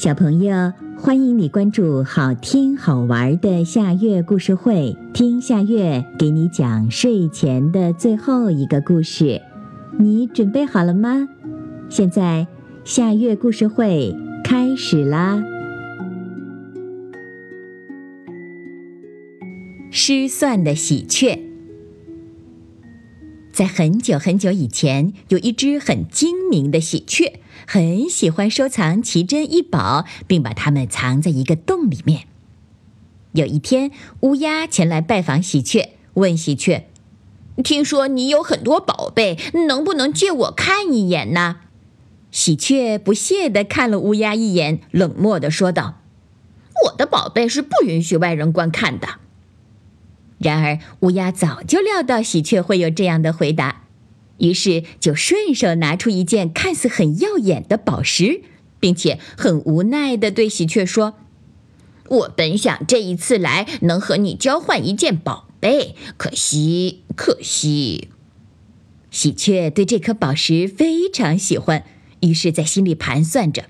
[0.00, 9.42] 小朋友，欢迎你关注好听好玩的夏月故事会，听夏月给你讲睡前的最后一个故事。
[9.98, 11.28] 你准备好了吗？
[11.90, 12.46] 现在
[12.82, 15.44] 夏月故事会开始啦！
[19.90, 21.49] 失算的喜鹊。
[23.52, 27.40] 在很久很久以前，有一只很精明的喜鹊。
[27.66, 32.26] 很喜欢收藏奇珍异宝，并把它们藏在一个洞里面。
[33.32, 36.86] 有一天，乌鸦前来拜访喜鹊，问喜鹊
[37.62, 39.38] ：“听说你有很多宝贝，
[39.68, 41.58] 能不能借我看一眼呢？”
[42.32, 46.00] 喜鹊不屑地看了乌鸦一眼，冷漠地说道
[46.86, 49.08] ：“我的宝贝是不允许外人观看的。”
[50.40, 53.84] 然而，乌鸦早就料到喜鹊会有这样的回答。
[54.38, 58.40] 于是就顺手拿出一件看似很耀眼的宝石，
[58.80, 61.16] 并且很无奈地对喜鹊说
[62.08, 68.08] ：“我本想这一次来能和你交换一件宝贝，可惜，可惜。”
[69.12, 71.84] 喜鹊对这颗宝石非常喜欢，
[72.20, 73.64] 于是，在心里盘算着：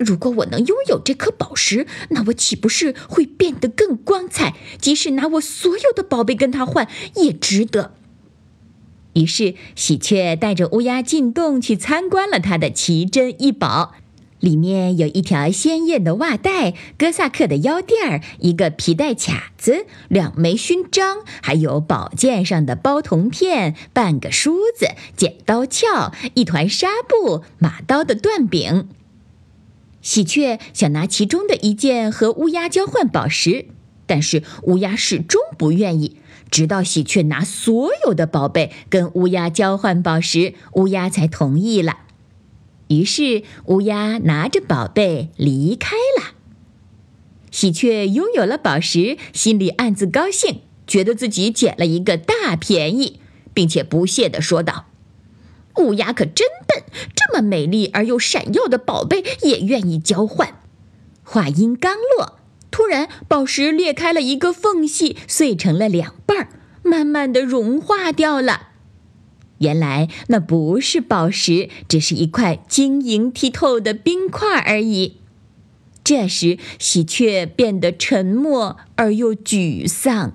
[0.00, 4.54] 如果我能拥有这颗宝石，那我岂不是会变得更光彩？
[4.80, 7.92] 即使拿我所有的宝贝跟它换，也值得。
[9.12, 13.94] 于是，喜鹊带着乌鸦进洞去参观了他的奇珍异宝。
[14.38, 28.88] 里面有一条鲜艳的袜带、哥萨克的腰垫儿、一个皮带卡子、两枚勋章，还有宝剑上的包铜片、半个梳子、剪刀鞘、一团纱布、马刀的断柄。
[30.02, 33.66] 喜鹊想拿其中的一件和乌鸦交换宝石，
[34.06, 36.16] 但是乌鸦始终不愿意。
[36.50, 41.98] 直到喜鹊拿所有的宝贝跟乌鸦交换宝石，乌鸦才同意了。
[42.88, 46.32] 于是乌鸦拿着宝贝离开了。
[47.52, 53.20] 喜鹊拥有了宝石，心里暗自高兴，觉得自己捡了一个大便宜，
[53.54, 54.86] 并且不屑地说道
[55.76, 60.60] ：“乌鸦可真笨，这么美丽而又闪耀的宝贝也愿意交换。”
[61.24, 62.38] 话音刚落。
[62.72, 66.48] 突然，宝石裂开了一个缝隙，碎成了两半儿，
[66.82, 68.68] 慢慢的融化掉了。
[69.58, 75.18] 原来那不是宝石，只是一块晶莹剔透的冰块而已。
[76.04, 80.34] 这时，喜鹊变得沉默而又沮丧。